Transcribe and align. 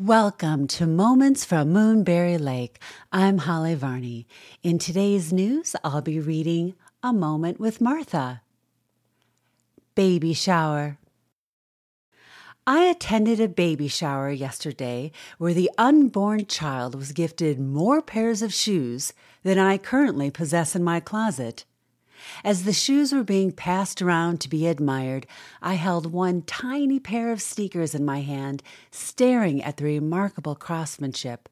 Welcome 0.00 0.68
to 0.68 0.86
Moments 0.86 1.44
from 1.44 1.72
Moonberry 1.72 2.38
Lake. 2.38 2.78
I'm 3.10 3.38
Holly 3.38 3.74
Varney. 3.74 4.28
In 4.62 4.78
today's 4.78 5.32
news, 5.32 5.74
I'll 5.82 6.02
be 6.02 6.20
reading 6.20 6.74
A 7.02 7.12
Moment 7.12 7.58
with 7.58 7.80
Martha. 7.80 8.42
Baby 9.96 10.34
Shower. 10.34 10.98
I 12.64 12.84
attended 12.84 13.40
a 13.40 13.48
baby 13.48 13.88
shower 13.88 14.30
yesterday 14.30 15.10
where 15.38 15.52
the 15.52 15.68
unborn 15.76 16.46
child 16.46 16.94
was 16.94 17.10
gifted 17.10 17.58
more 17.58 18.00
pairs 18.00 18.40
of 18.40 18.54
shoes 18.54 19.12
than 19.42 19.58
I 19.58 19.78
currently 19.78 20.30
possess 20.30 20.76
in 20.76 20.84
my 20.84 21.00
closet. 21.00 21.64
As 22.44 22.64
the 22.64 22.72
shoes 22.72 23.12
were 23.12 23.24
being 23.24 23.52
passed 23.52 24.02
around 24.02 24.40
to 24.40 24.48
be 24.48 24.66
admired, 24.66 25.26
I 25.62 25.74
held 25.74 26.12
one 26.12 26.42
tiny 26.42 26.98
pair 27.00 27.32
of 27.32 27.42
sneakers 27.42 27.94
in 27.94 28.04
my 28.04 28.20
hand, 28.20 28.62
staring 28.90 29.62
at 29.62 29.76
the 29.76 29.84
remarkable 29.84 30.54
craftsmanship. 30.54 31.48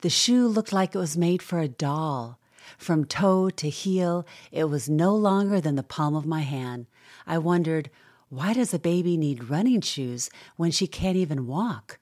The 0.00 0.10
shoe 0.10 0.46
looked 0.46 0.72
like 0.72 0.94
it 0.94 0.98
was 0.98 1.16
made 1.16 1.42
for 1.42 1.58
a 1.58 1.68
doll. 1.68 2.38
From 2.76 3.04
toe 3.04 3.50
to 3.50 3.68
heel, 3.68 4.26
it 4.52 4.64
was 4.64 4.88
no 4.88 5.14
longer 5.14 5.60
than 5.60 5.76
the 5.76 5.82
palm 5.82 6.14
of 6.14 6.26
my 6.26 6.40
hand. 6.40 6.86
I 7.26 7.38
wondered, 7.38 7.90
why 8.28 8.52
does 8.52 8.74
a 8.74 8.78
baby 8.78 9.16
need 9.16 9.48
running 9.48 9.80
shoes 9.80 10.28
when 10.56 10.70
she 10.70 10.86
can't 10.86 11.16
even 11.16 11.46
walk? 11.46 11.98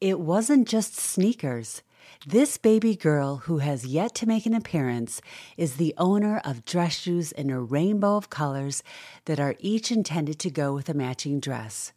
It 0.00 0.18
wasn't 0.18 0.68
just 0.68 0.96
sneakers. 0.96 1.82
This 2.26 2.58
baby 2.58 2.96
girl, 2.96 3.36
who 3.44 3.58
has 3.58 3.86
yet 3.86 4.14
to 4.16 4.26
make 4.26 4.44
an 4.44 4.54
appearance, 4.54 5.20
is 5.56 5.76
the 5.76 5.94
owner 5.96 6.40
of 6.44 6.64
dress 6.64 6.94
shoes 6.96 7.32
in 7.32 7.50
a 7.50 7.60
rainbow 7.60 8.16
of 8.16 8.30
colors 8.30 8.82
that 9.26 9.38
are 9.38 9.54
each 9.60 9.92
intended 9.92 10.38
to 10.40 10.50
go 10.50 10.74
with 10.74 10.88
a 10.88 10.94
matching 10.94 11.40
dress. 11.40 11.92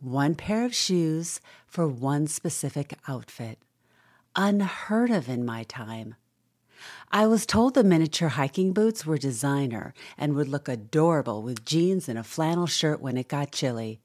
One 0.00 0.34
pair 0.34 0.64
of 0.64 0.74
shoes 0.74 1.40
for 1.66 1.88
one 1.88 2.26
specific 2.26 2.94
outfit. 3.08 3.58
Unheard 4.36 5.10
of 5.10 5.28
in 5.28 5.44
my 5.44 5.64
time. 5.64 6.14
I 7.10 7.26
was 7.26 7.46
told 7.46 7.74
the 7.74 7.82
miniature 7.82 8.28
hiking 8.28 8.72
boots 8.72 9.04
were 9.04 9.18
designer 9.18 9.94
and 10.16 10.34
would 10.34 10.48
look 10.48 10.68
adorable 10.68 11.42
with 11.42 11.64
jeans 11.64 12.08
and 12.08 12.18
a 12.18 12.22
flannel 12.22 12.66
shirt 12.66 13.00
when 13.00 13.16
it 13.16 13.28
got 13.28 13.50
chilly. 13.50 13.98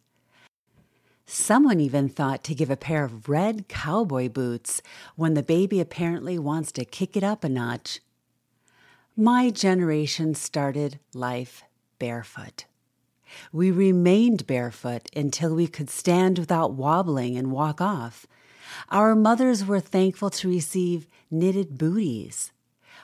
Someone 1.36 1.80
even 1.80 2.10
thought 2.10 2.44
to 2.44 2.54
give 2.54 2.70
a 2.70 2.78
pair 2.78 3.04
of 3.04 3.28
red 3.28 3.68
cowboy 3.68 4.30
boots 4.30 4.84
when 5.16 5.34
the 5.34 5.42
baby 5.42 5.80
apparently 5.80 6.38
wants 6.38 6.72
to 6.74 6.86
kick 6.86 7.18
it 7.18 7.24
up 7.24 7.44
a 7.44 7.50
notch. 7.50 8.02
My 9.18 9.50
generation 9.50 10.36
started 10.36 11.00
life 11.12 11.64
barefoot. 11.98 12.66
We 13.52 13.72
remained 13.72 14.46
barefoot 14.46 15.10
until 15.16 15.56
we 15.56 15.66
could 15.66 15.90
stand 15.90 16.38
without 16.38 16.74
wobbling 16.74 17.36
and 17.36 17.52
walk 17.52 17.82
off. 17.82 18.28
Our 18.90 19.16
mothers 19.16 19.66
were 19.66 19.80
thankful 19.80 20.30
to 20.30 20.48
receive 20.48 21.08
knitted 21.32 21.80
booties. 21.80 22.52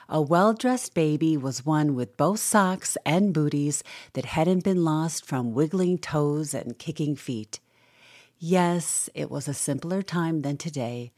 A 0.08 0.22
well 0.22 0.54
dressed 0.54 0.94
baby 0.94 1.36
was 1.36 1.66
one 1.66 1.96
with 1.96 2.16
both 2.16 2.38
socks 2.38 2.96
and 3.04 3.34
booties 3.34 3.82
that 4.12 4.26
hadn't 4.26 4.62
been 4.62 4.84
lost 4.84 5.26
from 5.26 5.52
wiggling 5.52 5.98
toes 5.98 6.54
and 6.54 6.78
kicking 6.78 7.16
feet. 7.16 7.58
Yes, 8.42 9.10
it 9.14 9.30
was 9.30 9.48
a 9.48 9.52
simpler 9.52 10.00
time 10.00 10.40
than 10.40 10.56
today, 10.56 11.12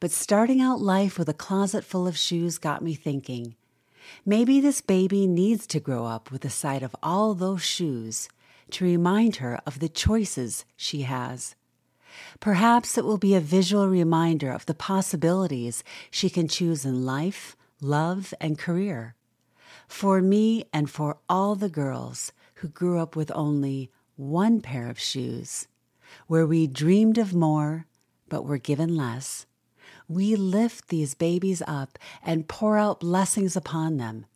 but 0.00 0.10
starting 0.10 0.60
out 0.60 0.80
life 0.80 1.16
with 1.16 1.28
a 1.28 1.32
closet 1.32 1.84
full 1.84 2.08
of 2.08 2.18
shoes 2.18 2.58
got 2.58 2.82
me 2.82 2.94
thinking. 2.94 3.54
Maybe 4.26 4.58
this 4.58 4.80
baby 4.80 5.28
needs 5.28 5.68
to 5.68 5.78
grow 5.78 6.04
up 6.04 6.32
with 6.32 6.40
the 6.40 6.50
sight 6.50 6.82
of 6.82 6.96
all 7.00 7.32
those 7.34 7.62
shoes 7.62 8.28
to 8.72 8.84
remind 8.84 9.36
her 9.36 9.60
of 9.64 9.78
the 9.78 9.88
choices 9.88 10.64
she 10.76 11.02
has. 11.02 11.54
Perhaps 12.40 12.98
it 12.98 13.04
will 13.04 13.18
be 13.18 13.36
a 13.36 13.40
visual 13.40 13.88
reminder 13.88 14.50
of 14.50 14.66
the 14.66 14.74
possibilities 14.74 15.84
she 16.10 16.28
can 16.28 16.48
choose 16.48 16.84
in 16.84 17.06
life, 17.06 17.56
love, 17.80 18.34
and 18.40 18.58
career. 18.58 19.14
For 19.86 20.20
me 20.20 20.64
and 20.72 20.90
for 20.90 21.18
all 21.28 21.54
the 21.54 21.68
girls 21.68 22.32
who 22.56 22.68
grew 22.68 22.98
up 22.98 23.14
with 23.14 23.30
only 23.32 23.92
one 24.16 24.60
pair 24.60 24.90
of 24.90 24.98
shoes 24.98 25.68
where 26.26 26.46
we 26.46 26.66
dreamed 26.66 27.18
of 27.18 27.34
more 27.34 27.86
but 28.28 28.44
were 28.44 28.58
given 28.58 28.96
less, 28.96 29.46
we 30.08 30.36
lift 30.36 30.88
these 30.88 31.14
babies 31.14 31.62
up 31.66 31.98
and 32.22 32.48
pour 32.48 32.78
out 32.78 33.00
blessings 33.00 33.56
upon 33.56 33.96
them. 33.96 34.26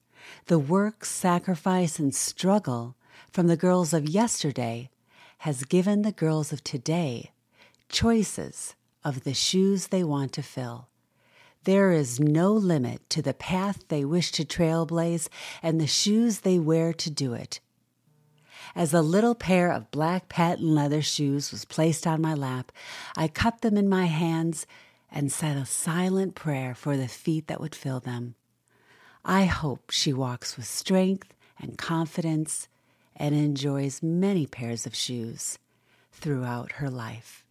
The 0.46 0.58
work, 0.58 1.04
sacrifice, 1.04 1.98
and 1.98 2.14
struggle 2.14 2.96
from 3.30 3.46
the 3.46 3.56
girls 3.56 3.92
of 3.92 4.08
yesterday 4.08 4.90
has 5.38 5.64
given 5.64 6.02
the 6.02 6.12
girls 6.12 6.52
of 6.52 6.64
today 6.64 7.32
choices 7.88 8.74
of 9.04 9.24
the 9.24 9.34
shoes 9.34 9.88
they 9.88 10.04
want 10.04 10.32
to 10.32 10.42
fill. 10.42 10.88
There 11.64 11.92
is 11.92 12.20
no 12.20 12.52
limit 12.52 13.08
to 13.10 13.22
the 13.22 13.34
path 13.34 13.84
they 13.88 14.04
wish 14.04 14.30
to 14.32 14.44
trailblaze 14.44 15.28
and 15.62 15.80
the 15.80 15.86
shoes 15.86 16.40
they 16.40 16.58
wear 16.58 16.92
to 16.94 17.10
do 17.10 17.34
it. 17.34 17.60
As 18.74 18.94
a 18.94 19.02
little 19.02 19.34
pair 19.34 19.70
of 19.70 19.90
black 19.90 20.28
patent 20.28 20.68
leather 20.68 21.02
shoes 21.02 21.50
was 21.50 21.64
placed 21.64 22.06
on 22.06 22.20
my 22.20 22.34
lap, 22.34 22.72
I 23.16 23.28
cupped 23.28 23.62
them 23.62 23.76
in 23.76 23.88
my 23.88 24.06
hands 24.06 24.66
and 25.10 25.32
said 25.32 25.56
a 25.56 25.66
silent 25.66 26.34
prayer 26.34 26.74
for 26.74 26.96
the 26.96 27.08
feet 27.08 27.46
that 27.46 27.60
would 27.60 27.74
fill 27.74 28.00
them. 28.00 28.34
I 29.24 29.44
hope 29.46 29.90
she 29.90 30.12
walks 30.12 30.56
with 30.56 30.66
strength 30.66 31.34
and 31.58 31.76
confidence 31.76 32.68
and 33.16 33.34
enjoys 33.34 34.02
many 34.02 34.46
pairs 34.46 34.86
of 34.86 34.94
shoes 34.94 35.58
throughout 36.12 36.72
her 36.72 36.90
life. 36.90 37.44